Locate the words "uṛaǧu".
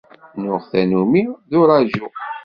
1.59-2.05